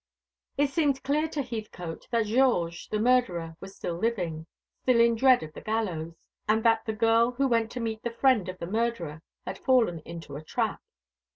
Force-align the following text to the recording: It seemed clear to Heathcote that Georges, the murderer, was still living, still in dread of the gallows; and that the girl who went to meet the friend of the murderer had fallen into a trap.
It 0.57 0.71
seemed 0.71 1.03
clear 1.03 1.27
to 1.27 1.43
Heathcote 1.43 2.07
that 2.09 2.25
Georges, 2.25 2.87
the 2.89 2.97
murderer, 2.97 3.55
was 3.59 3.75
still 3.75 3.93
living, 3.97 4.47
still 4.81 4.99
in 4.99 5.13
dread 5.13 5.43
of 5.43 5.53
the 5.53 5.61
gallows; 5.61 6.15
and 6.49 6.63
that 6.63 6.85
the 6.87 6.93
girl 6.93 7.33
who 7.33 7.47
went 7.47 7.69
to 7.73 7.79
meet 7.79 8.01
the 8.01 8.09
friend 8.09 8.49
of 8.49 8.57
the 8.57 8.65
murderer 8.65 9.21
had 9.45 9.59
fallen 9.59 9.99
into 9.99 10.35
a 10.35 10.43
trap. 10.43 10.81